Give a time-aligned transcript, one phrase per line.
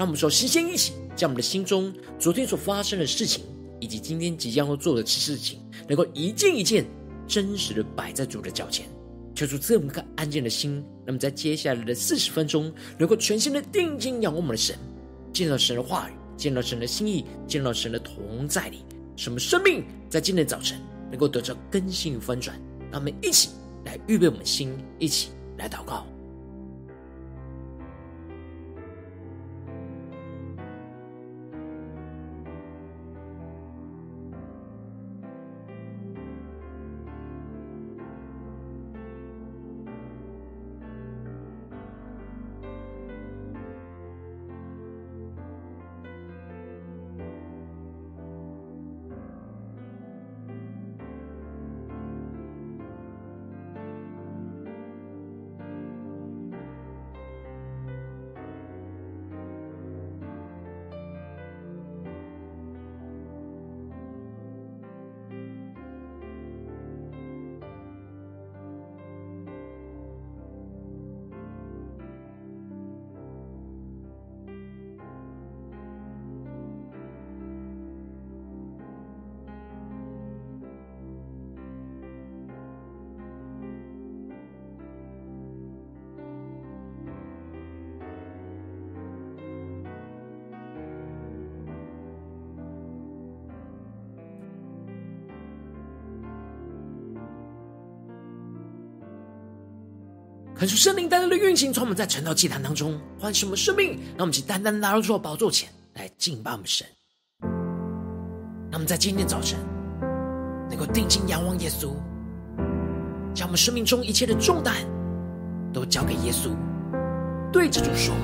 [0.00, 3.44] 让我们说，先先一起将我们的心中昨天所发生的事情，
[3.80, 6.86] 以及今天即将要做的事情，能够一件一件
[7.28, 8.86] 真实的摆在主的脚前，
[9.34, 10.82] 求主赐我们一颗安静的心。
[11.04, 14.74] 那么在接下来的四十分钟，能够全心的定睛仰望我们的神，
[15.34, 18.78] 见到神的话语，见到神的心意，见到神的同在里，
[19.16, 22.58] 使我们生命在今天早晨能够得到更新与翻转。
[22.90, 23.50] 让我们一起
[23.84, 25.28] 来预备我们的心，一起。
[25.58, 26.06] 来祷告。
[100.60, 106.86] 看出圣灵单单的运行，从我们在晨祷祭坛当中唤醒我们生命，让我们去单单来到主的宝座前来敬拜我们神。
[108.70, 109.58] 让我们在今天早晨
[110.68, 111.94] 能够定睛仰望耶稣，
[113.34, 114.74] 将我们生命中一切的重担
[115.72, 116.50] 都交给耶稣，
[117.50, 118.14] 对着主说：“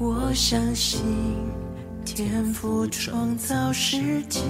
[0.00, 1.02] 我相信
[2.04, 4.40] 天赋创造世界。”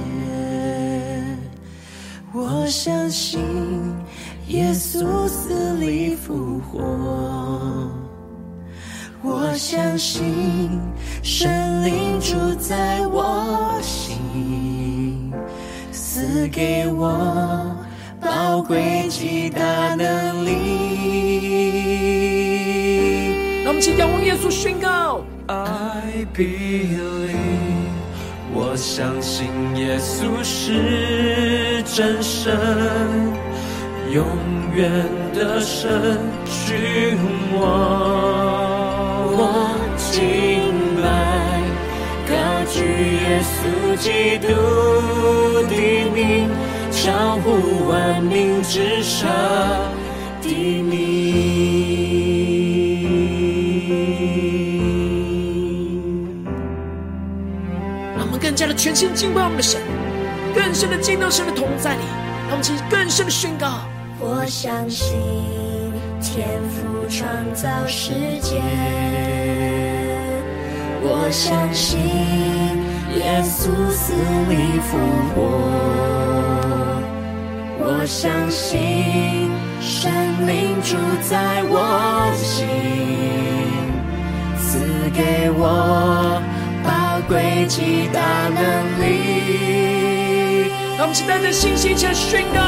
[2.35, 3.43] 我相信
[4.49, 6.81] 耶稣死里复活，
[9.23, 10.81] 我相信
[11.23, 15.31] 神灵住在我心，
[15.93, 17.77] 赐给我
[18.19, 20.53] 宝贵极大能力。
[23.63, 27.62] 让我们请仰望耶稣宣告：I believe。
[28.73, 32.57] 我相信耶稣是真神，
[34.11, 34.25] 永
[34.75, 34.91] 远
[35.35, 37.19] 的神，君
[37.61, 37.61] 王。
[39.29, 40.23] 我敬
[41.03, 41.05] 拜，
[42.27, 42.33] 高
[42.73, 42.81] 举
[43.21, 43.53] 耶稣
[43.99, 44.49] 基督
[45.69, 45.77] 的
[46.15, 46.49] 名，
[46.91, 47.45] 超乎
[47.91, 49.29] 万名之上
[50.41, 51.32] 的名。
[58.83, 59.81] 全心敬拜我们的神，
[60.57, 62.01] 更深的进到神的同在里，
[62.49, 63.85] 让我们更深的宣告。
[64.19, 65.15] 我相信
[66.21, 68.11] 天父创造世
[68.41, 68.61] 界，
[71.01, 72.01] 我相信
[73.15, 74.15] 耶稣死
[74.51, 74.99] 里复
[75.33, 75.39] 活，
[77.79, 79.49] 我相信
[79.81, 80.11] 圣
[80.45, 82.67] 灵住在我心，
[84.59, 84.81] 赐
[85.15, 86.43] 给我。
[87.33, 88.21] 贵极大
[88.51, 88.61] 能
[89.01, 90.69] 力，
[90.99, 92.61] 让我们带着信心前宣告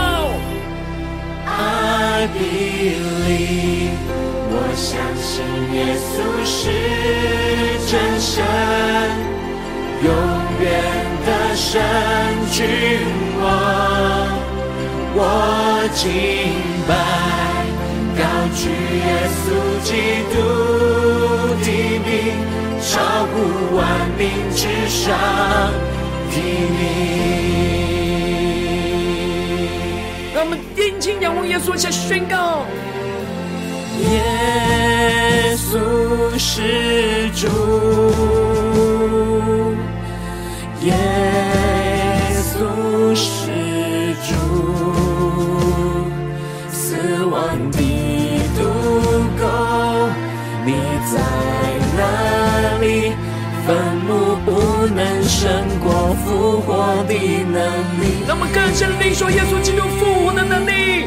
[1.45, 3.93] ：I believe，
[4.49, 5.45] 我相信
[5.75, 6.17] 耶稣
[6.47, 6.57] 是
[7.91, 8.43] 真神，
[10.03, 10.09] 永
[10.63, 10.65] 远
[11.27, 11.69] 的神
[12.51, 12.65] 君
[13.43, 13.45] 王。
[15.15, 15.21] 我
[15.93, 16.09] 敬
[16.89, 16.91] 拜，
[18.17, 18.23] 高
[18.55, 19.07] 举耶
[19.41, 19.45] 稣
[19.83, 19.91] 基
[20.33, 20.35] 督
[21.63, 21.67] 的
[22.05, 22.09] 名。
[22.87, 23.81] 超乎万
[24.19, 25.03] 民之上
[26.31, 26.79] 的名，
[30.35, 32.67] 让我们定睛仰望耶稣，下宣告：
[34.03, 37.49] 耶稣是主，
[40.83, 40.93] 耶
[42.35, 43.51] 稣是
[44.29, 44.35] 主，
[46.71, 47.79] 死亡的
[55.29, 55.51] 胜
[55.81, 57.61] 过复活的能
[58.01, 58.25] 力。
[58.27, 61.07] 让我们更深地领受耶稣基督复活的能力。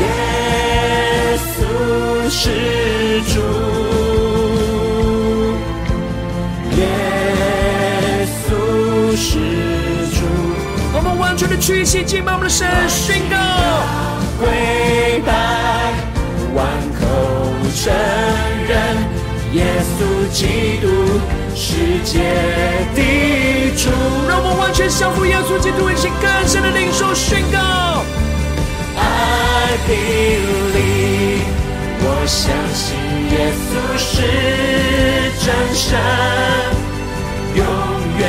[0.00, 1.58] 耶稣
[2.28, 2.40] 是
[3.32, 3.40] 主，
[6.76, 6.80] 耶
[8.26, 9.28] 稣是
[10.14, 10.18] 主。
[10.92, 13.36] 我们完全的屈膝敬拜我们的神，宣告
[14.40, 15.32] 跪拜，
[16.54, 16.66] 万
[16.98, 17.00] 口
[17.74, 18.33] 承认耶
[19.96, 20.00] 稣
[20.32, 20.86] 基督
[21.54, 21.74] 世
[22.04, 22.18] 界
[22.94, 22.98] 的
[23.76, 23.90] 主。
[24.28, 27.58] 让我们完全降服耶稣基督，一起更深的领受宣告。
[28.96, 31.44] I believe，
[32.00, 32.96] 我相信
[33.30, 34.12] 耶稣是
[35.44, 35.98] 真神，
[37.56, 37.64] 永
[38.18, 38.22] 远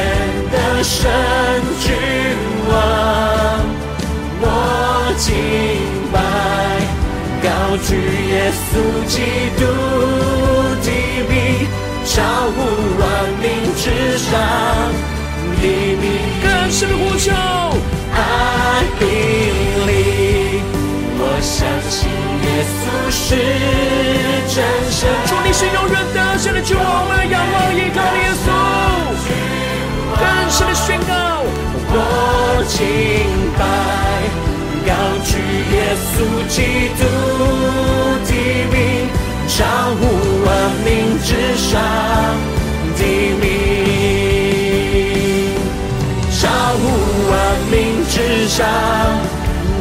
[0.51, 0.97] 的神
[1.81, 1.85] 君
[2.69, 2.73] 王。
[4.41, 4.44] 我
[5.17, 5.25] 敬
[6.12, 6.15] 拜，
[7.44, 7.47] 高
[7.77, 7.89] 举
[8.31, 8.69] 耶稣
[9.07, 9.13] 基
[9.57, 9.62] 督
[12.06, 12.22] 超
[12.52, 12.57] 乎
[13.00, 13.04] 万
[13.42, 13.44] 民
[13.75, 13.84] 之
[14.18, 14.31] 上
[15.62, 15.63] 的
[16.00, 16.04] 名。
[16.42, 17.31] 更深的呼求
[18.13, 18.18] ，I
[19.00, 20.63] believe。
[21.18, 21.98] 我相信
[22.46, 23.24] 耶稣是
[24.54, 24.56] 真
[24.92, 28.48] 神，主你是永远得胜的君王，我们仰望依靠耶稣，
[30.19, 31.13] 更深的宣告。
[31.98, 32.00] 我
[32.68, 32.78] 敬
[33.58, 33.63] 拜，
[34.86, 34.90] 高
[35.24, 35.30] 举
[35.72, 35.75] 耶
[36.12, 36.16] 稣
[36.48, 36.56] 基
[37.00, 37.01] 督
[38.25, 38.30] 的
[38.72, 38.75] 名，
[39.57, 40.02] 超乎
[40.46, 40.52] 万
[40.84, 41.81] 名之上
[42.98, 43.02] 的
[43.40, 43.44] 名，
[46.30, 46.44] 超
[46.75, 46.84] 乎
[47.31, 47.34] 万
[47.72, 47.74] 名
[48.10, 48.68] 之上。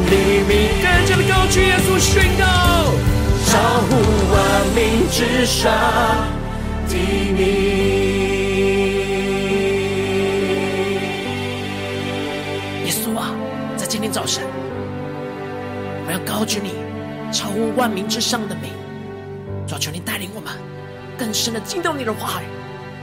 [0.07, 2.45] 更加的高举耶稣宣告，
[3.45, 3.51] 超
[3.81, 3.91] 乎
[4.31, 4.35] 万
[4.73, 4.79] 名
[5.11, 5.69] 之上
[6.87, 6.95] 的
[7.35, 7.39] 名。
[12.85, 13.35] 耶稣啊，
[13.75, 14.41] 在今天早晨，
[16.07, 16.69] 我要高举你
[17.33, 18.71] 超乎万民之上的美，
[19.77, 20.53] 求你带领我们
[21.17, 22.45] 更深的进到你的话语，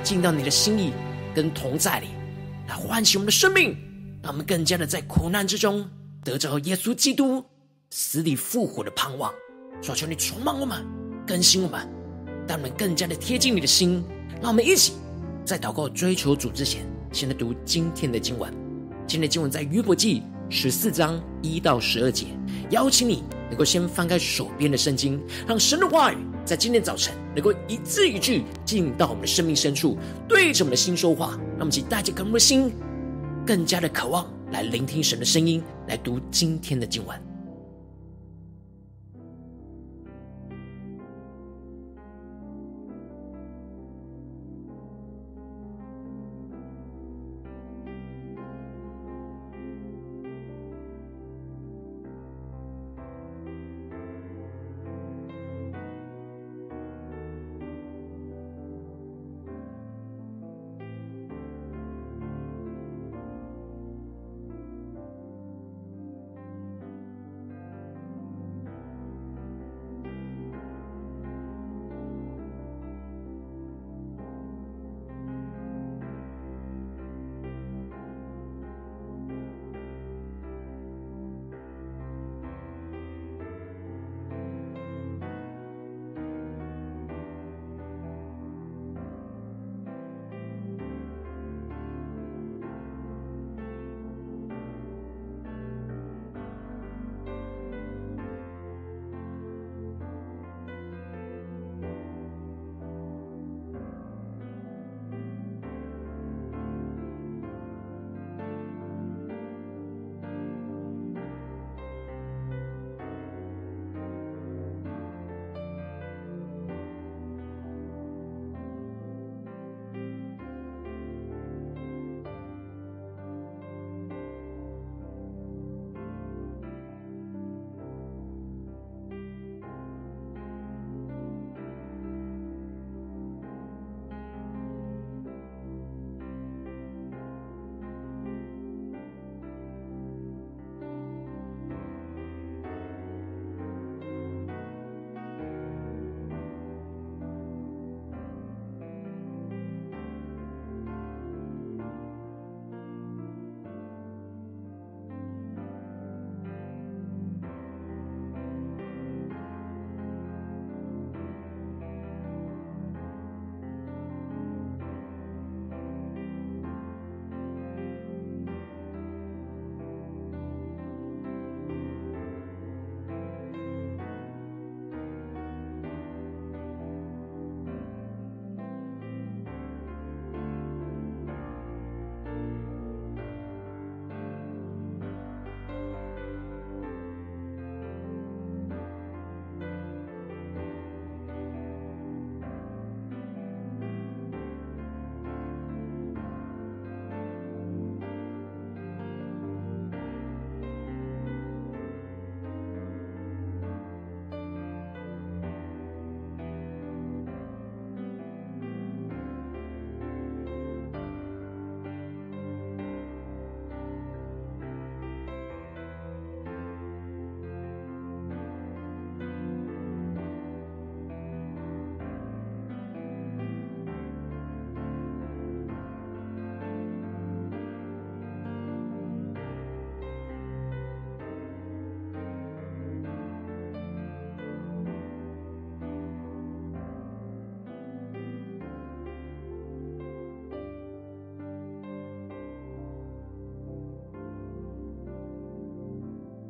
[0.03, 0.93] 进到你的心意
[1.35, 2.09] 跟同在里，
[2.69, 3.77] 来唤醒我们的生命，
[4.23, 5.89] 让我们更加的在苦难之中。
[6.25, 7.45] 得着耶稣基督
[7.91, 9.33] 死里复活的盼望，
[9.81, 10.87] 求求你充满我们，
[11.27, 11.89] 更新我们，
[12.47, 14.05] 让我们更加的贴近你的心。
[14.41, 14.93] 让我们一起
[15.45, 18.53] 在祷告追求主之前，先来读今天的经文。
[19.07, 20.23] 今天的经文在约伯记
[20.53, 22.27] 十四章一到十二节。
[22.69, 25.19] 邀请你能够先翻开手边的圣经，
[25.49, 29.97] 让神的话语在今天早晨能够一字一句进到我们的生命深处，
[30.29, 31.39] 对着我们的心说话。
[31.53, 32.71] 让我们一起带着渴慕的心，
[33.47, 34.31] 更加的渴望。
[34.51, 37.31] 来聆听神的声音，来读今天的经文。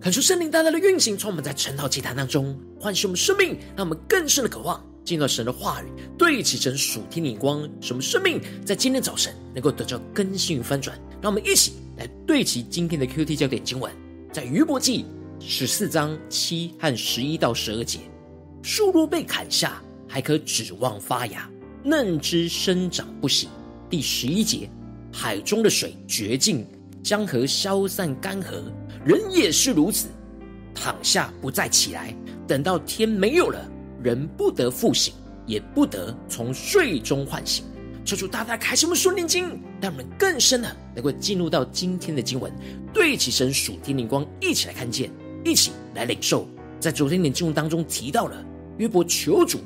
[0.02, 5.86] 恳求圣灵大大的运行，从我们在晨祷祭坛当中唤醒我们生命，让我们更深的渴望进入到神的话语，
[6.18, 10.98] 对齐神属天灵光，使我们生命在今天早晨能够得到更新与翻转。
[11.20, 13.92] 让我们一起来对齐今天的 QT 焦点经文，
[14.32, 15.04] 在约伯记
[15.38, 18.00] 十四章七和十一到十二节：
[18.60, 21.48] 树若被砍下，还可指望发芽；
[21.84, 23.48] 嫩枝生长不息。
[23.88, 24.68] 第十一节：
[25.12, 26.66] 海中的水绝尽，
[27.04, 28.64] 江河消散干涸。
[29.04, 30.08] 人也是如此，
[30.74, 32.14] 躺下不再起来，
[32.46, 33.68] 等到天没有了，
[34.02, 35.12] 人不得复醒，
[35.46, 37.64] 也不得从睡中唤醒。
[38.04, 42.52] 求主大大开启我们属灵经，让我们更深的能够进入到今天的经文，
[42.92, 45.10] 对起神属天灵光，一起来看见，
[45.44, 46.46] 一起来领受。
[46.78, 48.44] 在昨天的经文当中提到了
[48.78, 49.60] 约伯求主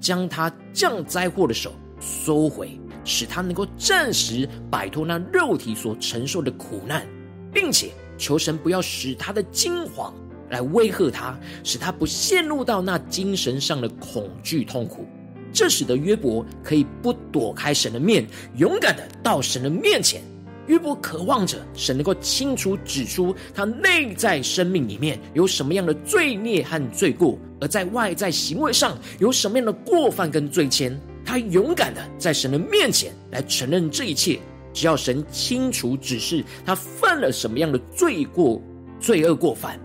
[0.00, 7.06] 将他降灾祸的手收回，使他能够暂时摆脱那肉体所承受的苦难，
[7.52, 7.90] 并且。
[8.16, 10.12] 求神不要使他的惊惶
[10.50, 15.06] 来威吓他，使他不陷入到那精神上的恐惧痛苦。
[15.52, 18.26] 这使得约伯可以不躲开神的面，
[18.56, 20.22] 勇敢的到神的面前。
[20.68, 30.96] 约伯渴望着神能够清楚指出他内在生命里面有什么样的罪孽和罪过，而在外在行为上有什么样的过犯跟罪愆。
[31.24, 34.38] 他勇敢的在神的面前来承认这一切。
[34.72, 38.60] 只要神清楚指示他犯了什么样的罪过、
[38.98, 39.78] 罪恶过犯，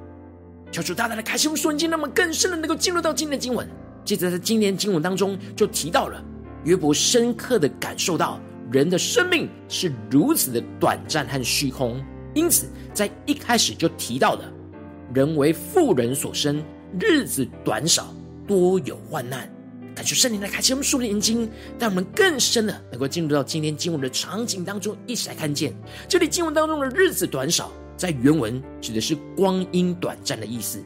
[0.71, 3.67] 求主大大的开心瞬间，那么更深的能够进入到今天的经文。
[4.05, 6.23] 接着在今天经文当中就提到了
[6.63, 8.39] 约伯深刻的感受到
[8.71, 12.01] 人的生命是如此的短暂和虚空，
[12.33, 14.51] 因此在一开始就提到了
[15.13, 16.63] 人为富人所生，
[16.99, 18.13] 日子短少，
[18.47, 19.56] 多有患难。
[19.97, 21.49] 感谢圣灵来开启我们属灵眼睛，
[21.79, 25.73] 让我们更深的能够进入到今天经文的场景当中，一起来看见
[26.07, 30.79] 这里经文当中的日子短少，在原文指的是光阴短暂的意思。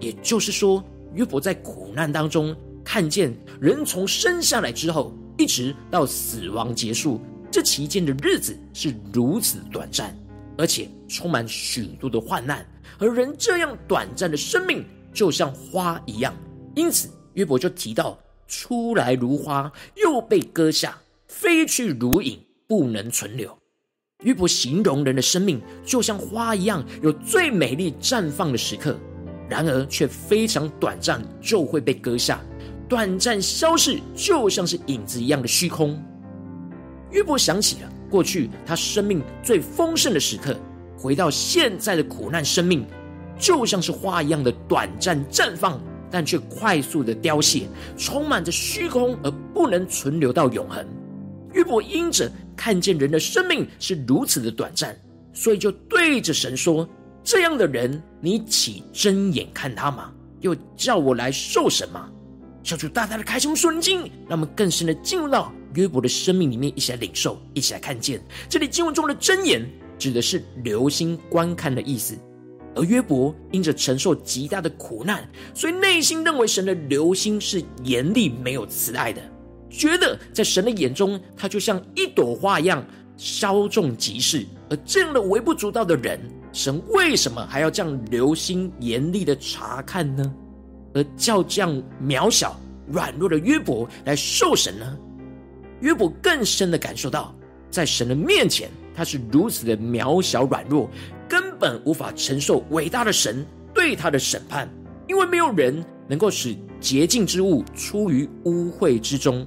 [0.00, 0.82] 也就是说，
[1.14, 7.20] 约伯在苦难当中看见人从生下来之后，一直到死亡结束，
[7.52, 10.12] 这期间的日子是如此短暂，
[10.58, 12.66] 而且充满许多的患难。
[12.98, 16.34] 而人这样短暂的生命，就像花一样，
[16.74, 18.18] 因此约伯就提到。
[18.46, 20.90] 出来如花，又被割下；
[21.26, 23.56] 飞去如影，不能存留。
[24.22, 28.98] 约伯形容人的生命就像花一样，有最美丽绽放的时刻，
[29.48, 32.40] 然而却非常短暂，就会被割下。
[32.88, 36.02] 短暂消逝，就像是影子一样的虚空。
[37.10, 40.56] 约伯想起了过去他生命最丰盛的时刻，
[40.96, 42.86] 回到现在的苦难生命，
[43.38, 45.80] 就像是花一样的短暂绽放。
[46.10, 50.86] 但却快速的凋谢，充满着虚空，而不能存留到永恒。
[51.52, 54.96] 约伯因着看见人的生命是如此的短暂，
[55.32, 56.88] 所以就对着神说
[57.24, 60.12] ：“这样的人，你岂睁眼看他吗？
[60.40, 62.10] 又叫我来受审吗？”
[62.62, 68.20] 小主大大的开胸顺经，让我们更深的进入到约伯的生命里面，一起来领受，一起来看见。
[68.48, 69.64] 这里经文中的睁眼，
[69.98, 72.18] 指的是留心观看的意思。
[72.76, 79.22] 而约伯因着承受极大的苦难，所以内心认为神的留心是严厉、没有慈爱的，
[79.70, 84.46] 觉得在神的眼中，他就像一朵花一样稍纵即逝。
[84.68, 86.20] 而这样的微不足道的人，
[86.52, 90.34] 神为什么还要这样留心、严厉的查看呢？
[90.92, 94.96] 而叫这样渺小、软弱的约伯来受审呢？
[95.80, 97.34] 约伯更深的感受到，
[97.70, 100.90] 在神的面前，他是如此的渺小、软弱。
[101.28, 104.68] 根本无法承受伟大的神对他的审判，
[105.08, 109.46] 因为没有人能够使洁净之物出于污秽之中。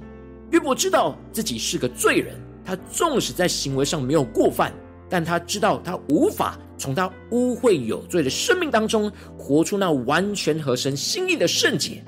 [0.50, 2.34] 约伯知道自己是个罪人，
[2.64, 4.72] 他纵使在行为上没有过犯，
[5.08, 12.02] 但他知道他无法从他污秽有罪的生命当中活出那完全合神心意的圣洁。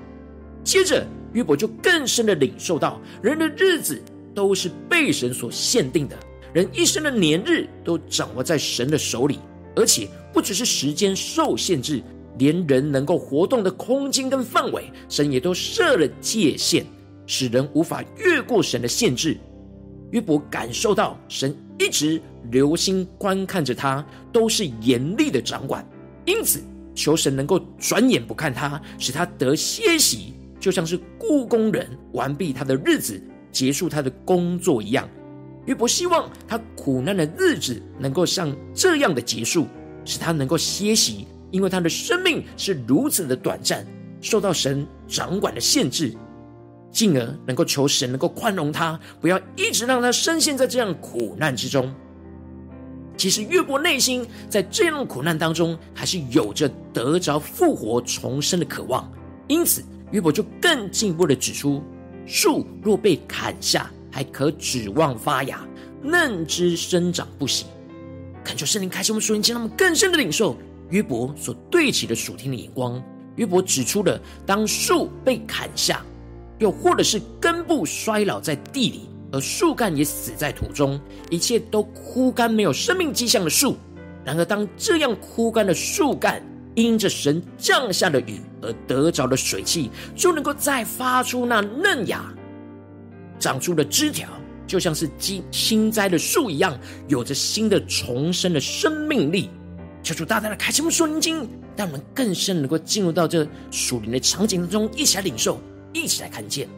[0.64, 4.02] 接着，约伯就更深的领受到，人的日子
[4.34, 6.16] 都是被神所限定的，
[6.52, 9.38] 人一生的年日都掌握在神的手里。
[9.74, 12.02] 而且不只是时间受限制，
[12.38, 16.84] 连人能够活动的空间跟范围，神也都设了界限，
[17.26, 19.38] 使人无法越过神的限制。
[20.10, 25.86] 约伯感受到神一直留心观看着他，都是严厉的掌管，
[26.26, 26.62] 因此
[26.94, 33.18] 求神能够转眼不看他，使他得歇息，就像是雇工人完毕他的日子，
[33.50, 35.08] 结束他的工作一样。
[35.66, 39.66] 约伯希望他苦难的日子能够像这样的结束，
[40.04, 43.86] 使他能够歇息，因为他的生命是如此的短暂，
[44.20, 46.14] 受到神掌管的限制，
[46.90, 51.94] 进而能够求神能够宽容他，不要一直让他深陷在这样苦难之中。
[53.16, 59.08] 其实约伯内心在这样苦难当中，还是有着得着复活重生的渴望。
[59.46, 61.82] 因此，约伯就更进一步的指出：
[62.26, 65.66] 树若被砍下，还可指望发芽，
[66.02, 67.64] 嫩枝生长不息。
[68.44, 70.56] 恳求圣灵开启我们属灵，让我们更深的领受
[70.90, 73.02] 约伯所对齐的属天的眼光。
[73.36, 76.04] 约伯指出了，当树被砍下，
[76.58, 81.00] 又或者是根部衰老在地里，而树干也死在土中，
[81.30, 83.76] 一切都枯干没有生命迹象的树。
[84.24, 86.42] 然而，当这样枯干的树干
[86.74, 92.22] 因着神降下的雨而得着的水气，就能够再发出那嫩芽，
[93.42, 94.28] 长出的枝条，
[94.68, 96.78] 就像是新新栽的树一样，
[97.08, 99.50] 有着新的重生的生命力。
[100.00, 105.60] 求主大大的开启我们属灵经，让我们更深能够进入到这属灵的场景当中，一起来领受，
[105.92, 106.68] 一起来看见。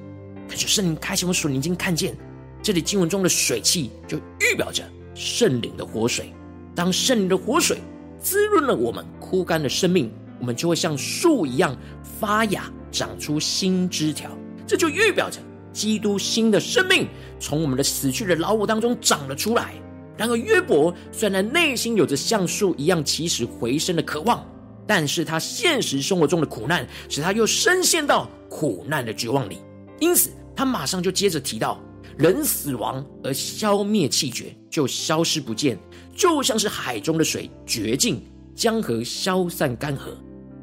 [0.48, 2.16] 感谢圣灵开启我们属灵经，看见
[2.62, 4.83] 这里经文中的水气，就预表着
[5.14, 6.33] 圣灵的活水。
[6.74, 7.77] 当圣灵的活水
[8.18, 11.77] 滋润了我们枯干的生命，我们就会像树一样
[12.18, 14.31] 发芽，长出新枝条。
[14.66, 15.38] 这就预表着
[15.75, 17.07] 基督新的生命
[17.39, 19.75] 从我们的死去的老我当中长了出来。
[20.17, 24.47] 然而，约伯虽然内心有着像树一样起死回生的渴望，
[24.87, 29.59] 但是他现实生活中的苦难使他又深陷到苦难的绝望里。
[29.99, 31.81] 因此，他马上就接着提到：
[32.17, 35.77] 人死亡而消灭气绝，就消失不见，
[36.17, 38.23] 就像是海中的水绝尽，
[38.55, 40.11] 江河消散干涸。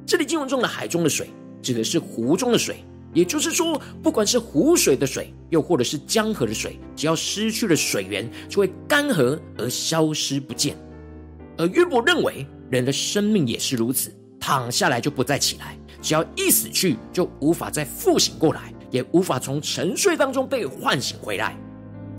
[0.06, 1.30] 这里经文中的海中的水，
[1.62, 2.78] 指的是湖中的水。
[3.14, 10.76] 也就是说，不管是湖水的水，又或者是江河的水，只要失去了水源，就会干涸而消失不见。
[11.58, 21.56] 而约伯认为，人的生命也是如此，躺下来就不再起来，只要一死去，就无法再复醒过来，也无法从沉睡当中被唤醒回来。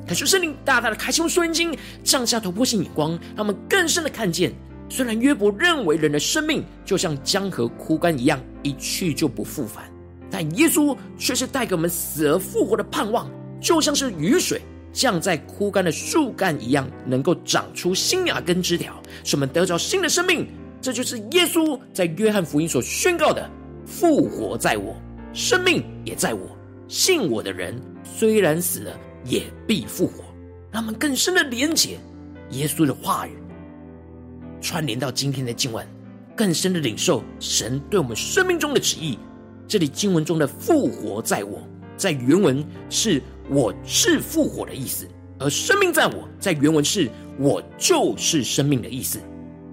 [0.06, 4.52] 可是圣灵大大的开启我们属灵经，降下突破性眼光，让我们更深的看见，
[4.88, 9.91] 虽然约伯认为人的生命就像江河枯干一样，一去就不复返。
[10.32, 20.48] 但耶稣却是带给我们死而复活的盼望，就像是雨水降在枯干的树干一样，能够长出新芽跟枝条，使我们得着新的生命。
[20.80, 23.48] 这就是耶稣在约翰福音所宣告的：
[23.84, 24.96] 复活在我，
[25.34, 26.40] 生命也在我。
[26.88, 30.24] 信我的人，虽然死了，也必复活。
[30.70, 31.98] 让我们更深的连接
[32.52, 33.32] 耶稣的话语，
[34.60, 35.86] 串联到今天的经文，
[36.34, 39.18] 更深的领受神对我们生命中的旨意。
[39.72, 41.58] 这里经文中的“复活在我”
[41.96, 45.08] 在原文是“我是复活”的意思，
[45.38, 49.18] 而“生命在我”在原文是“我就是生命”的意思。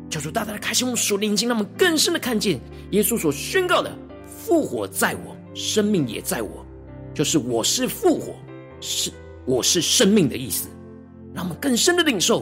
[0.10, 3.94] 求主大大的开启我们属灵经，让我们更深的看见耶稣所宣告的
[4.26, 6.66] “复活在我，生命也在我”，
[7.14, 8.34] 就是“我是复活，
[8.80, 9.12] 是
[9.46, 10.70] 我是生命”的意思。
[11.34, 12.42] 让我们更深的领受，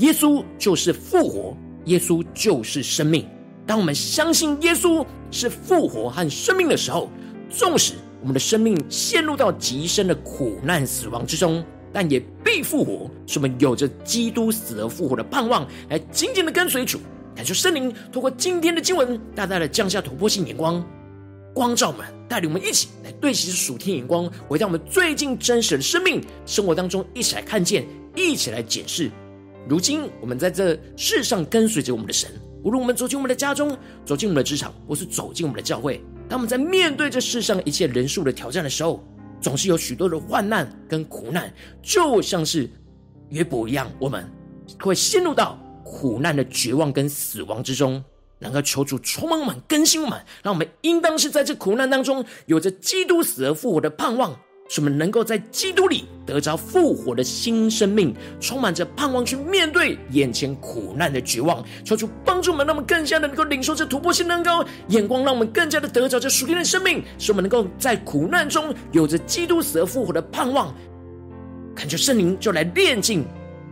[0.00, 3.26] 耶稣就是复活，耶稣就是生命。
[3.68, 7.10] 当我们相信耶稣是复活和生命的时候，
[7.50, 16.98] 纵使我们的生命陷入到极深的苦难、死亡之中，但也必复活，使我们有着基督死而复活的盼望，来紧紧的跟随主。
[17.36, 20.82] 感谢圣灵透过今天的经文，大大的降下突破性眼光，
[21.54, 29.10] 光照我们，带领我们一起来对齐属天眼光，回到我们最近真实的生命生活当中，一起来看见，一起来检视。
[29.68, 32.30] 如今我们在这世上跟随着我们的神。
[32.62, 39.04] 无论我们走进我们的家中，走进我们的职场，或是走进我们的教会，当我们在面对这世上一切人数的挑战的时候，
[39.40, 42.68] 总是有许多的患难跟苦难，就像是
[43.30, 44.28] 约伯一样，我们
[44.80, 48.02] 会陷入到苦难的绝望跟死亡之中。
[48.40, 54.38] 能够求主充满我们、更新我们，让我们应当是在这苦难当中，有着基督死而复活的盼望。
[54.68, 61.64] 使我们能够在基督里得着复活的新生命，充满着盼望去面对眼前苦难的绝望。
[61.84, 70.74] 求主帮助我们，让我们更加的能够领受这突破性能高眼光，让我们更加的得着这属天的生命，使我们能够在苦难中有着基督死而复活的盼望。
[71.74, 73.24] 恳求圣灵就来炼净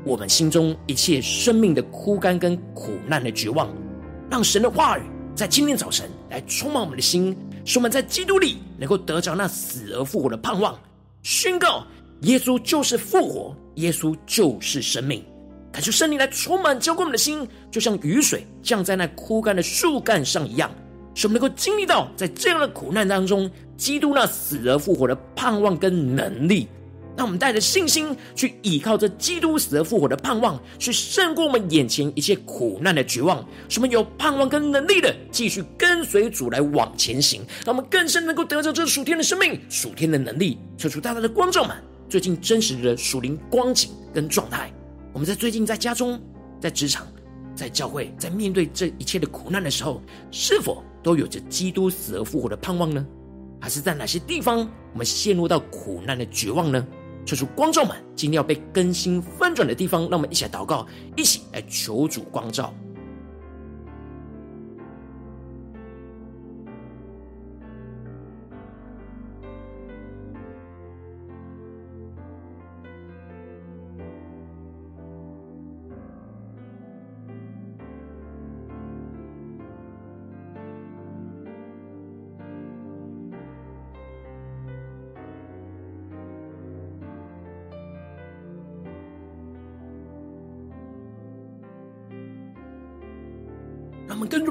[0.04, 3.68] 我们心中一切生命的枯干跟苦难的绝望，
[4.30, 5.02] 让神的话语
[5.34, 7.36] 在今天早晨来充满我们的心。
[7.64, 10.78] 使我们在基督里能够得着那死而复活的盼望，
[11.26, 11.84] 宣告
[12.20, 15.24] 耶稣就是复活，耶稣就是生命。
[15.72, 20.70] 感求圣灵来充满浇灌我们的心，就像雨水降在那枯干的树干上一样，
[21.16, 26.68] 使我们能够经历到在这样的苦难当中，基督那死而复活的盼望跟能力。
[27.16, 37.40] 让我们带着信心去依靠着基督死而复活的盼望，去胜过我们眼前一切苦难的绝望，使我们有盼望跟能力的继续跟随主来往前行。
[37.64, 40.58] 让我们更深能够得着这属天的生命、属天的能力。
[40.76, 41.74] 求主大大的光照们
[42.08, 44.70] 最近真实的属灵光景跟状态。
[45.14, 46.20] 我们在最近在家中、
[46.60, 47.06] 在职场
[47.54, 53.06] 在教会，在面对这一切的苦难的时候，是否都有着基督死而复活的盼望呢？
[53.58, 54.58] 还是在哪些地方
[54.92, 56.86] 我们陷入到苦难的绝望呢？
[57.26, 60.86] 求主光照们，今天要被更新翻转的地方，让我们一起来祷告，
[61.16, 62.72] 一起来求主光照。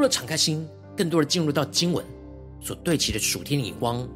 [0.06, 0.65] 的敞开心，
[0.96, 2.06] 更多的进入到经文
[2.62, 4.08] 所对齐的属天的眼光，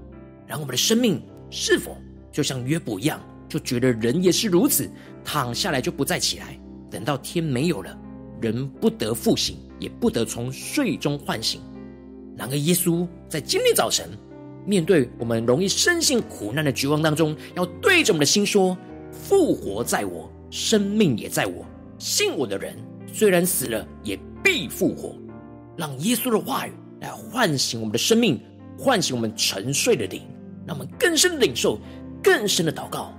[0.48, 1.98] 让我们的生命是否
[2.32, 4.90] 就像约伯一样，就觉得人也是如此，
[5.26, 6.60] 躺下来就不再起来，
[6.92, 7.98] 等到天没有了，
[8.40, 11.60] 人不得复醒，也不得从睡中唤醒。
[12.38, 14.10] 然而，耶稣在今天早晨
[14.66, 18.78] 面对我们容易深陷苦难的绝望当中，要对着我们的心说
[19.12, 21.66] ：“复活在我，生命也在我。
[21.98, 22.76] 信我的人，
[23.12, 25.16] 虽然死了，也必复活。”
[25.80, 28.38] 让耶稣的话语来唤醒我们的生命，
[28.78, 30.22] 唤醒我们沉睡的灵，
[30.68, 31.80] 让我们更深的领受，
[32.22, 33.14] 更深的祷告。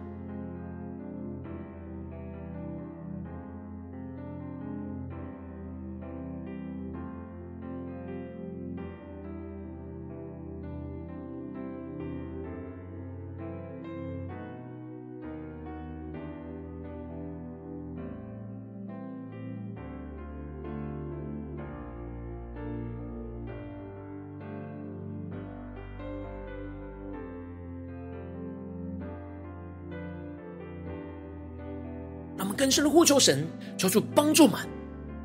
[32.70, 34.60] 深的呼求神，求主帮助们，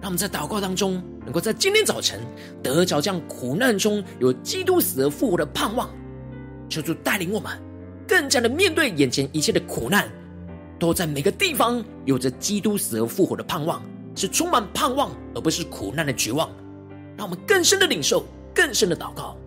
[0.02, 2.20] 让我们在祷告当中，能够在今天早晨
[2.64, 5.90] 得着这样苦难中有基督死而复活的盼望。
[6.68, 7.52] 求主带领我们，
[8.08, 10.10] 更加的面对眼前一切的苦难，
[10.80, 13.82] 都在每个地方有着基督死而复活的盼望，
[14.16, 16.50] 是充满盼望，而不是苦难的绝望。
[17.18, 19.38] 让我们更深的领受，更深的祷告。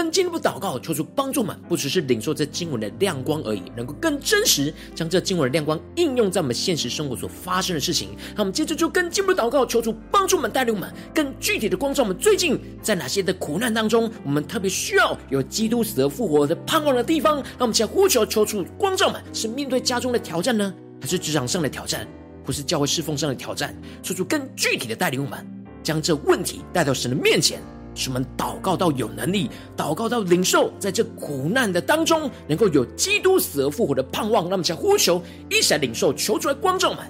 [0.00, 8.16] 更进一步祷告，求主帮助们，不只是领受这经文的亮光而已，能够更真实将这经文的亮光应用在我们现实生活所发生的事情。
[8.34, 12.16] 那我们接着就更进一步祷告，求主帮助们带领我们更具体的光照我们。
[12.16, 17.36] 最近在哪些的苦难当中，我们特别需要有基督死而复活的盼望的地方？
[17.36, 22.08] 让我们先呼求，求主光照们，是面对家中的挑战呢，还是职场上的挑战，
[22.46, 23.76] 或是教会侍奉上的挑战？
[24.02, 25.46] 求主更具体的带领我们，
[25.82, 27.60] 将这问题带到神的面前。
[27.94, 34.48] 使我们祷告到有能力，祷告到领受，在这苦难的当中，能够有基督死而复活的盼望。
[34.48, 37.00] 那么，想呼求，一起来领受，求出来光照们。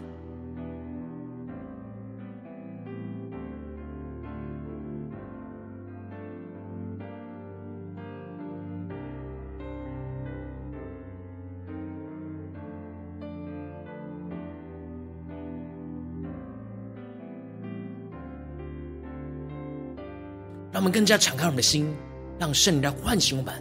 [20.80, 21.94] 让我们更加敞开我们的心，
[22.38, 23.52] 让圣灵来唤醒我们。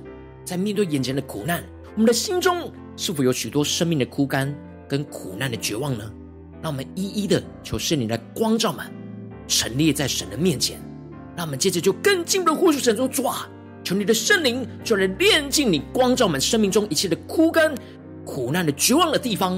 [0.45, 1.61] 在面对眼前的苦难，
[1.93, 4.55] 我们的心中是否有许多生命的枯干
[4.87, 6.09] 跟苦难的绝望呢？
[6.61, 8.85] 让我们一一的求圣灵来光照们，
[9.49, 10.79] 陈列在神的面前。
[11.35, 13.49] 让我们接着就更进一步的呼求神说：主啊，
[13.83, 17.75] 求你的圣灵就来炼净你，光照我们生命中一切的枯干、
[18.25, 19.55] 苦难的绝望的地方。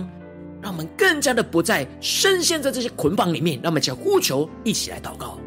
[0.64, 3.60] 让我们更加的不再深陷在这些捆绑里面。
[3.62, 5.38] 让我们一起呼求，一起来祷告。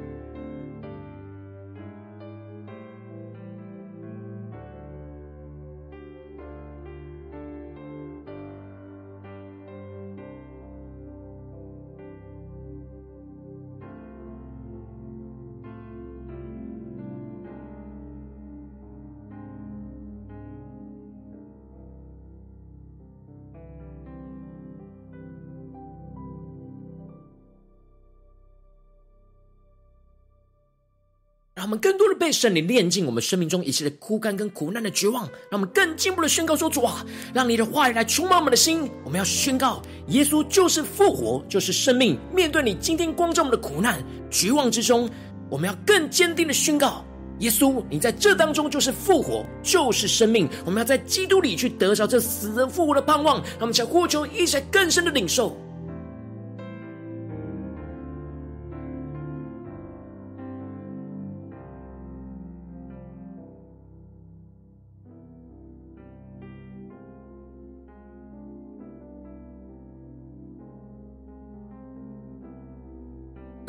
[31.65, 38.87] 让我们更多的被圣灵炼净，我们生命中一切的枯干跟苦难的绝望，让我们更进一步的宣告说：主啊，让你的话语来充满我们的心。
[39.03, 42.19] 我们要宣告，耶稣就是复活，就是生命。
[42.35, 43.99] 面对你今天光照我们的苦难、
[44.31, 45.09] 绝望之中，
[45.49, 47.03] 我们要更坚定的宣告：
[47.39, 50.47] 耶稣，你在这当中就是复活，就是生命。
[50.67, 53.37] 我们要在基督里去得着这死人复活的盼望。
[53.37, 55.57] 让我们将呼求一起更深的领受。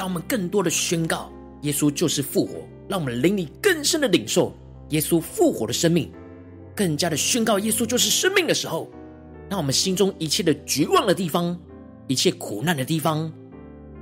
[0.05, 1.31] 让我们更多的宣告，
[1.63, 2.59] 耶稣就是复活。
[2.87, 4.53] 让我们灵里更深的领受
[4.89, 6.11] 耶稣复活的生命，
[6.75, 8.87] 更加的宣告耶稣就是生命的时候，
[9.49, 11.59] 让我们心中一切的绝望的地方，
[12.05, 13.33] 一切苦难的地方，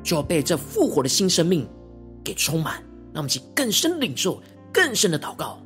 [0.03, 1.65] 就要被这复活的新生命
[2.21, 2.83] 给充满。
[3.13, 5.62] 让我们去更深的领受，更深的祷告。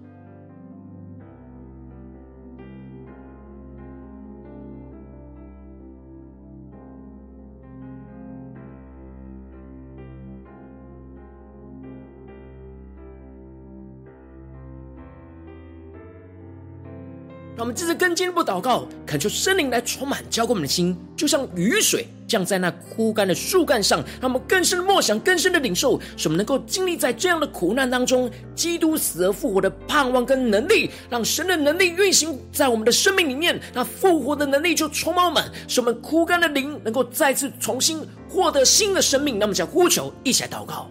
[17.57, 39.39] 让我们这次更进一步祷告，恳求圣灵来充满浇灌我们的心，就像雨水降在那枯干的树干上，让我们更深的默想、更深的领受，使我们能够经历在这样的苦难当中，基督死而复活的盼望跟能力，让神的能力运行在我们的生命里面，那复活的能力就充满我们，使我们枯干的灵能够再次重新获得新的生命。
[39.39, 40.87] 那么，想呼求，一起来祷告。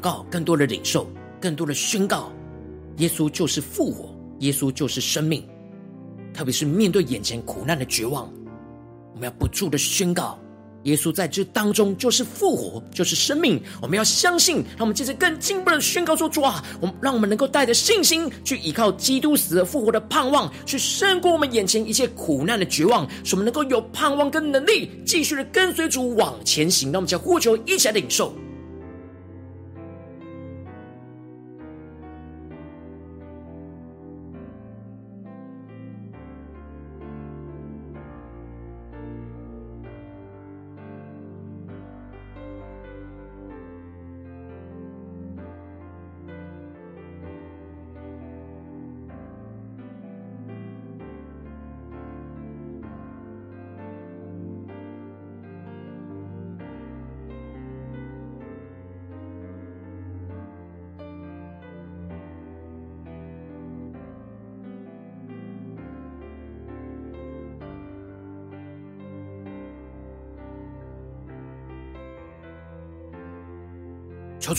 [0.00, 1.06] 告，更多的领受，
[1.40, 2.32] 更多的宣告：
[2.96, 5.46] 耶稣就是复活，耶稣就是生命。
[6.32, 8.32] 特别是面对眼前苦难的绝望，
[9.12, 10.38] 我们要不住的宣告：
[10.84, 13.60] 耶稣在这当中就是复活，就是生命。
[13.82, 26.92] 我们要相信，让我们接着更进一步的宣告说：主啊，我们让我们能够带着信心去依靠基督死而复活的盼望，去胜过我们眼前一切苦难的绝望，使我们能够有盼望跟能力，继续的跟随主往前行。
[26.92, 28.32] 让我们将呼求一起来领受。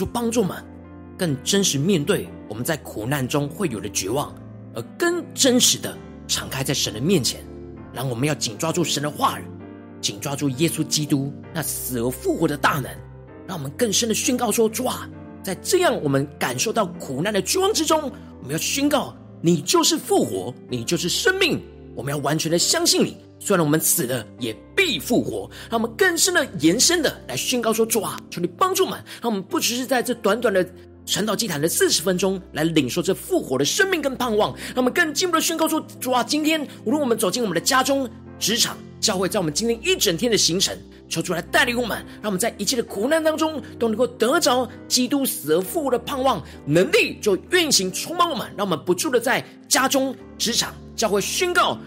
[0.02, 0.58] 主帮助们
[1.16, 4.34] 更真实面对我们在苦难中会有的绝望，
[4.74, 5.96] 而更真实的
[6.28, 7.40] 敞开在神的面前。
[7.94, 9.44] 让我们要紧抓住神的话语，
[10.02, 12.90] 紧抓住耶稣基督那死而复活的大能，
[13.46, 15.08] 让我们更深的宣告说：主啊，
[15.44, 21.62] 在这样我们感受到苦难的绝望之中，我们要宣告你就是复活，你就是生命。
[21.96, 23.18] 我们要完全的相信你。
[23.44, 25.50] 虽然我们死了，也必复活。
[25.68, 29.04] 让我们更深的延伸的来宣告说：主啊，求你帮助我们。
[29.20, 30.64] 让我们不只是在这短短的
[31.08, 34.56] 神道祭坛的四十分钟，来领受这复活的生命跟盼望。
[34.68, 40.78] 让我们更进一步的宣告说：主啊，今天无论我们走进我们的家中、职场、教会，在我们今天一整天的行程，
[41.10, 48.48] 求主来带领我们，让我们在一切的苦难当中，都能够得着基督死而复活的盼望，能力就运行充满我们。
[48.56, 51.80] 让我们不住的在家中、职场、教会宣告。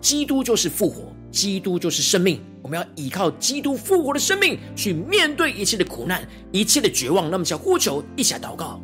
[0.00, 2.40] 基督就是复活，基督就是生命。
[2.62, 7.30] 我们要依靠基督复活的生命，去面对一切的苦难、一切的绝望。
[7.30, 8.82] 那么，想呼求，一起祷告。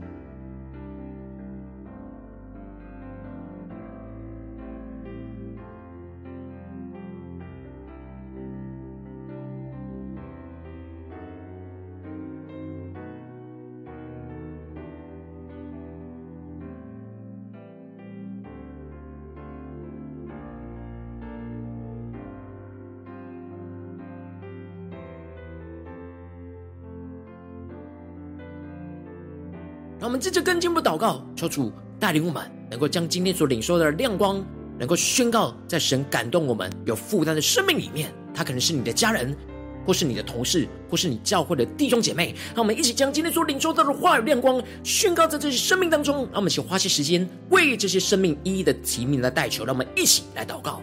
[30.23, 34.41] 接着更进一步祷告，求主带领我们，能够将今天所领受的亮光，
[34.79, 38.15] 能够宣告在神感动我们有负担的生命里面。
[38.33, 39.37] 他可能是你的家人，
[39.85, 42.37] 或是你的同事，或是你教会的弟兄姐妹。
[42.55, 46.19] 让我们一起将今天所领受到的话语亮光宣告在这些生命当中。
[46.27, 49.65] 让我们一起花些时间为这些生命一一的提名来代求。
[49.65, 50.81] 让我们一起来祷告。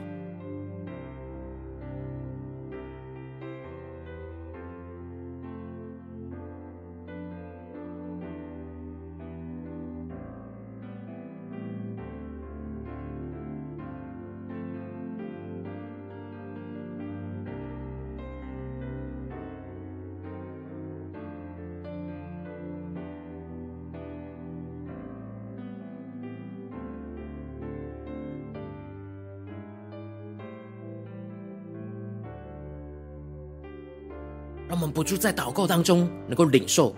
[35.00, 36.94] 不住在祷告当中，能够领受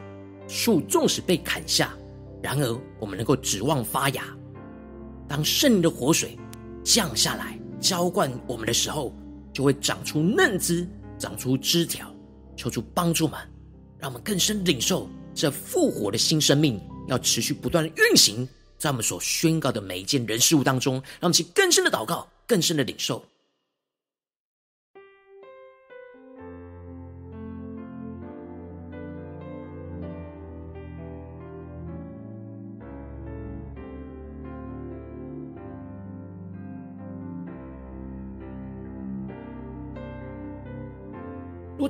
[0.47, 1.95] 树纵使被砍下，
[2.41, 4.23] 然而我们能够指望发芽。
[5.27, 6.35] 当圣灵的活水
[6.83, 9.15] 降下来浇灌我们的时候，
[9.53, 12.11] 就会长出嫩枝，长出枝条。
[12.57, 13.39] 求主帮助们，
[13.99, 20.95] 让我们更深领受这复活的新生命，要持续不断的运行在我们所宣告的每一件人事物当中。
[20.95, 23.23] 让我们去更深的祷告，更深的领受。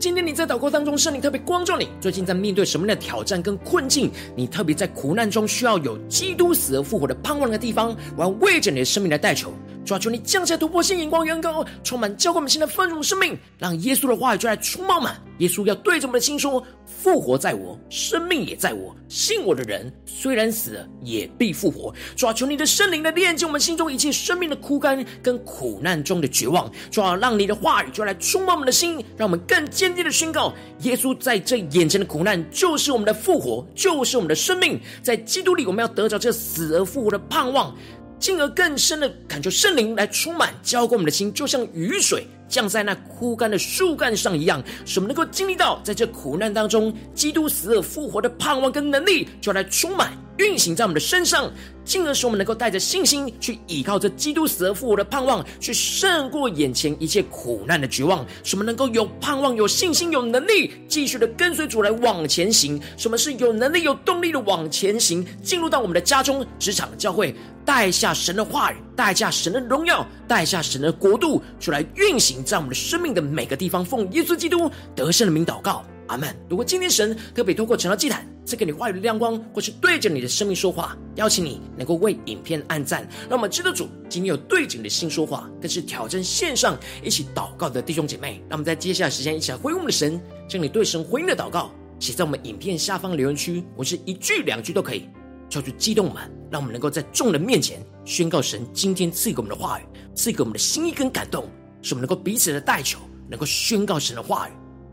[0.02, 4.10] 今天你在祷告当中，圣灵特别光照你，最近在面对什么样的挑战跟困境？
[4.36, 9.54] 你特别在苦难中需要有基督死而复活的盼望的地方，我要为着你的生命来代求。
[9.84, 15.20] 主啊，求你降下突破性眼光，远高，充满浇灌我们现在丰盛生命，让耶稣的话语就来充满满。
[15.40, 18.96] 耶稣要对着我们的心说：复活在我，生命也在我。
[19.10, 21.94] 信我的人，虽然死了，也必复活。
[22.16, 26.72] 主啊，求你的圣灵来炼净我们心中一切生命的枯干跟苦难中的绝望。
[26.92, 34.80] 主啊，让你的话语就来充满我们的心，让我们更坚定的宣告：耶稣在这眼前的苦难，就是我们的复活，就是我们的生命。
[35.02, 37.76] 在基督里，我们要得着这死而复活的盼望。
[38.22, 51.50] 进而更深的感觉圣灵来充满浇灌我们的心，就像雨水降在那枯干的树干上一样，使我们能够经历到在这苦难当中，基督死而复活的盼望跟能力，就来充满运行在我们的身上，
[51.86, 62.78] 进而使我们能够带着信心去依靠这基督死而复活的盼望，去胜过眼前一切苦难的绝望，什么能够有盼望、有信心、有能力，继续的跟随主来往前行。
[62.98, 65.26] 什么是有能力、有动力的往前行？
[65.42, 67.34] 进入到我们的家中、职场、教会。
[67.64, 73.84] 带下神的话语，带下神的荣耀，带下神的国度，出来运行在我们的生命的每个地方。
[73.84, 76.36] 奉耶稣基督得胜的名祷告，阿门。
[76.50, 88.44] 如果今天神特别透过成了祭坛赐给你话语的亮光，或是对着你的生命说话，邀请你能够为影片按赞，让我们知道主今天有对着你的心说话，更是挑战线上一起祷告的弟兄姐妹。
[88.50, 95.08] 让我们在接下来时间一起来回应我们的神，将你对神回应的祷告写在我们影片下方留言区，我是一句两句都可以。
[95.50, 99.84] 求主激动我们，让我们能够在众人面前宣告神今天赐给我们的话语，
[100.16, 101.46] 赐给我们的心意跟感动，
[101.82, 104.52] 是我们能够彼此的代求，能够宣告神的话语，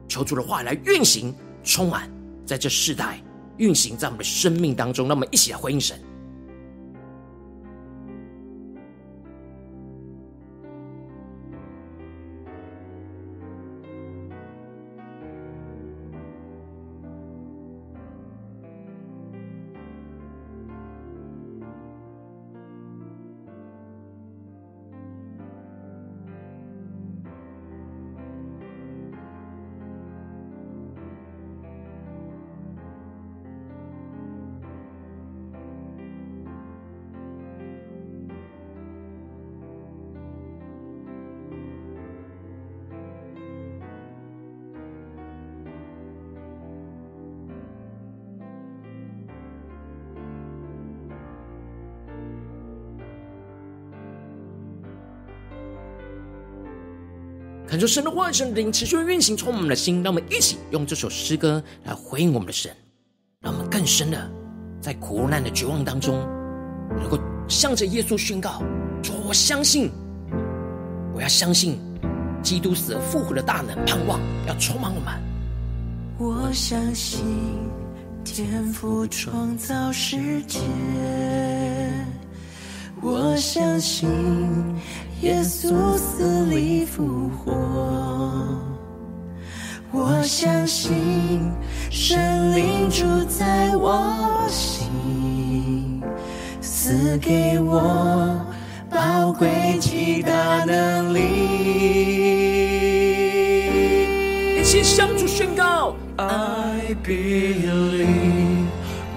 [0.08, 2.10] 求主的话语来运行，充满
[2.46, 3.22] 在这世代，
[3.58, 5.06] 运行在我们的生命当中。
[5.06, 6.00] 让我们一起来回应神。
[57.88, 60.02] 神的话语、神灵持续运行，充满我们的心。
[60.02, 62.70] 让我们一起用这首诗歌来回应我们的神，
[63.40, 64.30] 让我们更深的
[64.80, 66.18] 在苦难的绝望当中，
[66.96, 67.18] 能够
[67.48, 68.62] 向着耶稣宣告：
[69.02, 69.90] 主，我相信，
[71.14, 71.80] 我要相信
[72.42, 75.14] 基督死而复活的大能，盼望要充满我们。
[76.18, 77.20] 我相信
[78.24, 80.60] 天赋创造世界，
[83.00, 84.08] 我相信。
[85.22, 87.52] 耶稣死里复活，
[89.90, 91.50] 我相信
[91.90, 96.00] 神灵住在我心。
[96.60, 98.40] 赐给我
[98.88, 101.20] 宝贵极大能力。
[104.60, 108.66] 一起向主宣告：I believe，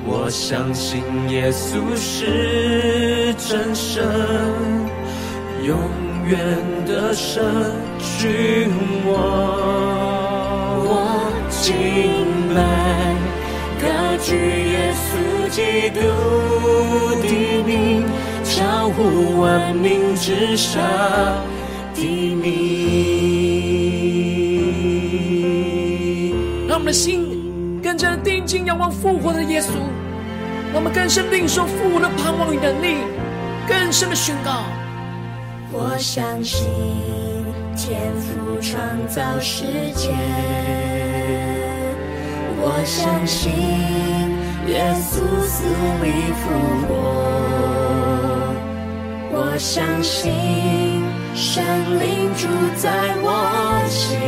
[0.05, 4.03] 我相信耶稣是真神，
[5.63, 5.77] 永
[6.27, 6.37] 远
[6.85, 7.43] 的神
[8.19, 8.69] 君
[9.05, 9.13] 王。
[10.83, 10.89] 我
[11.49, 11.73] 敬
[12.53, 12.57] 拜，
[13.79, 13.85] 高
[14.17, 14.35] 举
[14.71, 15.09] 耶稣
[15.49, 15.99] 基督
[17.21, 17.27] 的
[17.63, 18.03] 名，
[18.43, 20.81] 超乎万名之上
[21.93, 22.01] 的
[22.35, 22.41] 名。
[26.67, 29.67] 让我们的心更加定睛仰望复活的耶稣，
[30.73, 32.97] 让我们更深领受复活的盼望与能力，
[33.67, 34.63] 更深的宣告：
[35.73, 36.67] 我相信
[37.77, 39.63] 天父创造世
[39.95, 40.11] 界，
[42.59, 43.53] 我相信
[44.67, 45.63] 耶稣死
[46.03, 46.43] 里复
[46.87, 46.91] 活，
[49.31, 50.33] 我相信
[51.33, 51.63] 圣
[51.99, 52.91] 灵住在
[53.23, 54.19] 我心。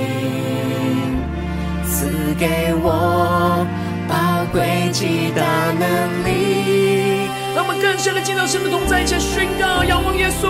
[1.86, 2.08] 赐
[2.40, 3.68] 给我
[4.08, 4.16] 宝
[4.54, 5.44] 贵极大
[5.78, 5.84] 能
[6.24, 10.48] 力，让我们更深的见到神的同在，一起宣告，仰望耶稣。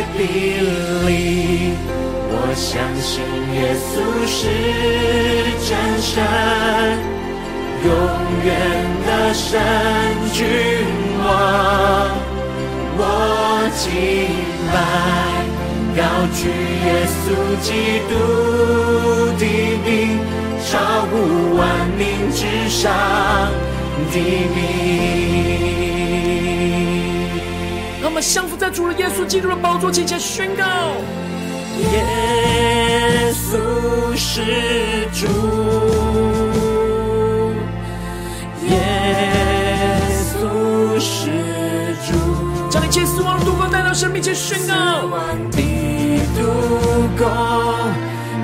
[0.00, 1.76] I believe，
[2.32, 2.72] 我相
[3.02, 3.20] 信
[3.52, 3.92] 耶稣
[4.26, 4.38] 是
[5.68, 5.68] 真
[6.00, 6.24] 神，
[7.84, 7.86] 永
[8.42, 8.48] 远
[9.04, 9.60] 的神
[10.32, 10.40] 君
[11.22, 11.28] 王，
[12.96, 12.98] 我
[13.76, 13.84] 敬
[14.72, 14.74] 拜。
[15.94, 16.00] 高
[16.32, 16.48] 举
[16.86, 16.88] 耶
[17.20, 17.22] 稣
[17.60, 17.68] 基
[18.08, 18.10] 督
[19.36, 19.44] 的
[19.84, 19.88] 名，
[20.64, 20.70] 超
[21.10, 21.12] 乎
[21.58, 21.60] 万
[21.98, 22.00] 名
[22.32, 22.40] 之
[22.70, 22.80] 上
[24.10, 24.16] 的
[24.56, 25.79] 名。
[28.10, 30.64] 让我们降服在主的耶稣基督的宝座前，前宣告：
[31.78, 33.56] 耶稣
[34.16, 35.28] 是主，
[38.68, 38.80] 耶
[40.26, 41.30] 稣是
[42.04, 42.18] 主。
[42.68, 44.74] 将一切死亡的毒钩带到神面前宣告。
[46.34, 46.42] 主
[47.16, 47.30] 公，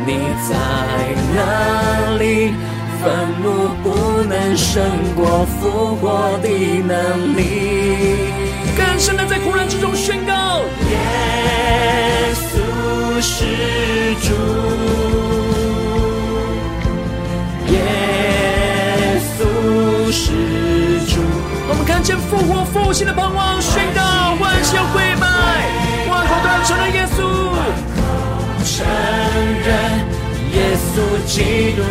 [0.06, 0.54] 你在
[1.34, 2.54] 哪里？
[3.02, 4.80] 坟墓不能胜
[5.16, 6.48] 过复活的
[6.86, 8.45] 能力。
[8.96, 10.96] 更深的在苦难之中宣告：耶
[12.32, 13.44] 稣是
[14.22, 14.32] 主，
[17.74, 20.32] 耶稣是
[21.14, 21.20] 主。
[21.68, 24.00] 我们看见复活复兴的盼望，宣告
[24.40, 25.26] 万膝跪拜，
[26.08, 27.18] 万口都要承认耶稣。
[28.64, 28.80] 承
[29.60, 29.68] 认
[30.54, 31.82] 耶稣基督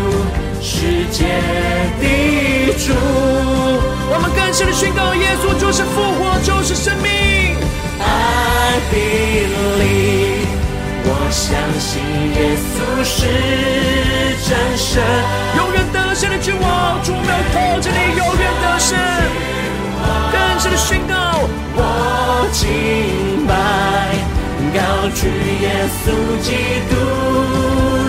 [0.59, 1.21] 世界
[2.01, 2.89] 的主，
[4.07, 7.55] 我们更深的宣告：耶稣就是复活，就是生命。
[7.99, 10.45] I believe，
[11.05, 12.01] 我相信
[12.35, 13.17] 耶稣是
[14.45, 15.01] 真神，
[15.57, 18.97] 永远得胜的君王，主没有靠着你，永远得胜。
[20.31, 21.13] 更深的宣告：
[21.75, 23.53] 我敬拜。
[24.73, 24.79] 高
[25.15, 25.27] 举
[25.61, 26.05] 耶稣
[26.43, 26.47] 基
[26.89, 26.93] 督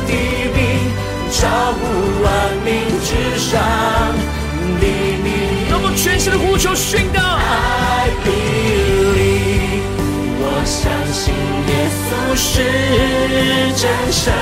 [0.07, 0.13] 的
[0.55, 0.59] 名，
[1.31, 1.37] 超
[1.73, 1.81] 乎
[2.23, 2.27] 万
[2.65, 2.67] 民
[3.01, 3.55] 之上。
[6.33, 9.83] 呼求宣告：I believe，
[10.39, 11.35] 我相信
[11.69, 11.73] 耶
[12.07, 12.45] 稣是
[13.77, 14.33] 真神，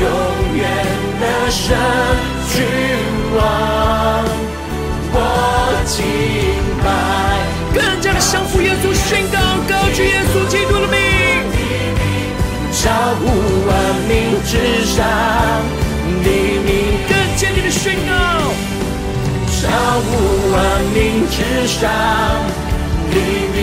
[0.00, 0.04] 永
[0.56, 0.60] 远
[1.20, 1.64] 的神
[2.52, 2.54] 君
[3.36, 3.38] 王，
[5.12, 5.14] 我
[5.86, 5.94] 敬
[6.82, 6.86] 拜。
[7.74, 10.96] 更加的降服耶稣，宣告高举耶稣基督的名，
[12.72, 13.22] 超乎
[13.66, 13.70] 万
[14.08, 14.10] 民
[14.44, 14.96] 之上
[21.36, 21.90] 民之上
[23.10, 23.16] 黎
[23.52, 23.60] 明，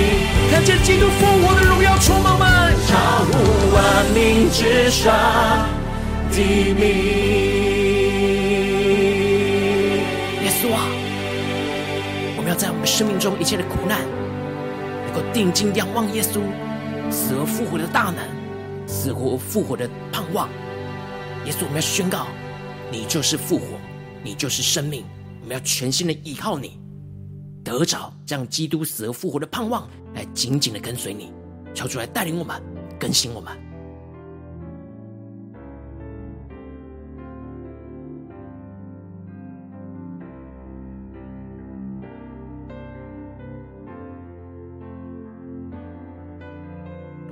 [0.52, 3.34] 看见基督复活的荣耀充满们，超乎
[3.74, 5.68] 万民之上
[6.36, 6.84] 黎明。
[10.44, 10.86] 耶稣啊，
[12.38, 12.56] 我们要。
[12.56, 14.02] 在我们生命中一切的苦难，
[15.08, 16.42] 能够定睛仰望耶稣
[17.10, 18.18] 死而复活的大能，
[18.86, 20.48] 死而复活的盼望。
[21.46, 22.28] 耶稣，我们要宣告，
[22.92, 23.66] 你就是复活，
[24.24, 25.04] 你就是生命。
[25.42, 26.80] 我们要全心的依靠你，
[27.64, 31.32] 得着这样基督死而复活的盼望，来紧紧的跟随你，
[31.74, 32.62] 求主来带领我们，
[33.00, 33.63] 更新我们。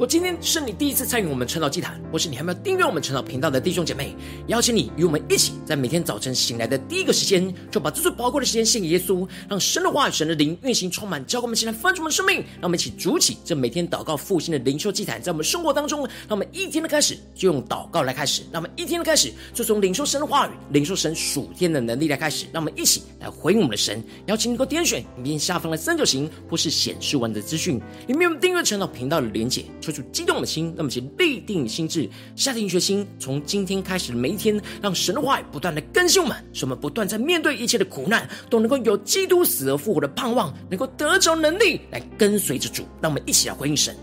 [0.02, 4.16] 果今天是你第一次参与我们晨祷祭坛，或是你还没有订阅我们晨祷频道的弟兄姐妹，
[4.48, 12.38] 邀请你与我们一起，在每天早晨醒来的第一个时间，就把这最宝贵的时间献给耶稣，让神的话语、神的灵运行充满，教灌我们，现在翻转我们的生命。
[12.38, 22.48] 让我们一起筑起这每天祷告复兴的灵修祭坛，在我们生活当中，让我们一天的开始就用祷告来开始，让我们一天的开始就从领受神的话语、领受神属天的能力来开始。
[22.52, 24.04] 让我们一起来回应我们的神。
[24.26, 29.64] 邀请你给我点选影片下方的三角形，或是显示完的资讯里面有订阅晨祷频道的连结。
[29.92, 42.84] 抽出激动的心，那么请立定心智，下定决心，从今天开始的每一天，让神的话语不断的更新我们，使我们不断在面对一切的苦难，都能够有基督死而复活的盼望，能够得着能力来跟随着主。
[43.02, 43.96] 让我们一起来回应神。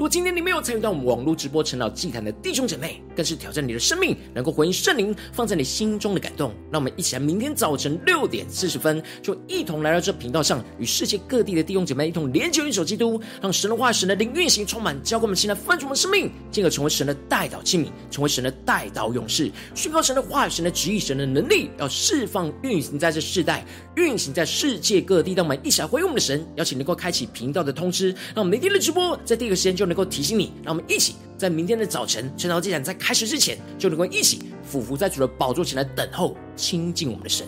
[0.00, 6.54] 如果今天你没有参与到我们网络直播晨祷祭坛的弟兄姐妹，更是挑战你的生命，能够回应圣灵放在你心中的感动。
[6.72, 23.66] 让我们一起来，明天早晨六点四十分，就一同来到这频道上，与世界各地的弟兄姐妹一同连接、运手基督，让神的话、神的灵运行充满，教灌我们现在翻转我们生命，进而成为神的代祷器皿，成为神的代祷勇士，宣告神的话、神的旨意、神的能力，要释放运行在这世代，
[24.00, 25.34] 运行在世界各地。
[25.34, 29.90] 让我们一起来回应我们的神，邀请能够开启频道的通知，让我们每天的直播在第一个时间就。
[29.90, 37.44] 能够提醒你，让我们一起在明天的早晨，晨祷祭坛在开始之前，就能够一起俯伏在主的宝座前来等候亲近我们的神。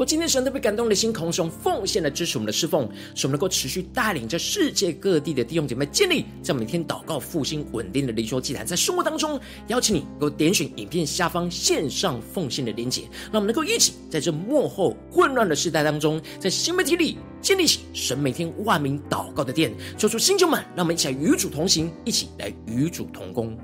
[0.00, 23.54] 我今天神特别感动的心，空中奉献来支持我们的侍奉，使我们能够持续带领着世界各地的弟兄姐妹建立在每天祷告复兴稳定的灵修祭坛，在生活当中邀请你给我点选影片下方线上奉献的连结，让我们能够一起在这幕后混乱的时代当中，在新媒体里建立起神每天万名祷告的殿，说出星球们，让我们一起来与主同行，一起来与主同工。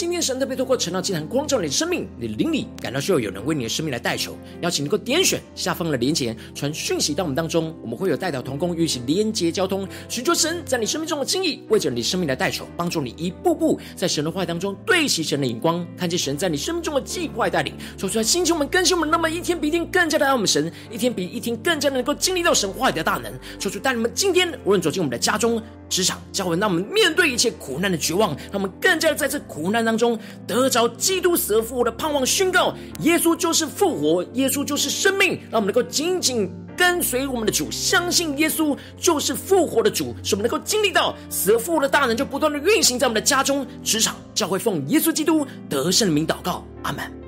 [0.00, 25.62] 今天神特别透过晨祷祭坛光照你的生命，你的灵里感到需要有人为你的生命来代求，邀请能够点选下方的连结，传讯息到我们当中，我们会有代表同工与其连结交通，寻求神在你生命中的心意，为着你生命来代求，帮助你一步步在神的话语当中对齐神的眼光，看见神在你生命中的计划带领，说出来星球们更新我们，那么一天比一天更加的爱我们神，一天比一天更加的能够经历到神话语的大能，说出带你们今天无论走进我们的家中。
[25.90, 32.24] 职场教会，让我们面对一切苦难的绝望，让我们更加在这苦难当中得着基督死而复活的盼望。
[32.24, 35.32] 宣告：耶稣就是复活，耶稣就是生命。
[35.50, 47.19] 让我们能够紧紧跟随我们的主，相信耶稣就是复活的主，使我们能够经历到死而复活的大能，就不断的运行在我们的家中、职场教会，奉耶稣基督得胜的名祷告，阿门。